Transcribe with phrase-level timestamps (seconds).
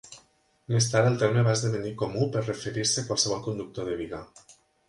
[0.75, 4.27] Més tard el terme va esdevenir comú per referir-se a qualsevol conductor de biga.